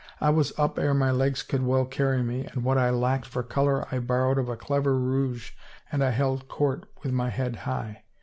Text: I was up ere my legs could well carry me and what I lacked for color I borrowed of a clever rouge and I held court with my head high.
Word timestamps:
I 0.19 0.31
was 0.31 0.51
up 0.57 0.79
ere 0.79 0.95
my 0.95 1.11
legs 1.11 1.43
could 1.43 1.61
well 1.61 1.85
carry 1.85 2.23
me 2.23 2.45
and 2.47 2.63
what 2.63 2.75
I 2.79 2.89
lacked 2.89 3.27
for 3.27 3.43
color 3.43 3.85
I 3.93 3.99
borrowed 3.99 4.39
of 4.39 4.49
a 4.49 4.57
clever 4.57 4.97
rouge 4.97 5.51
and 5.91 6.03
I 6.03 6.09
held 6.09 6.47
court 6.47 6.89
with 7.03 7.11
my 7.13 7.29
head 7.29 7.55
high. 7.55 8.01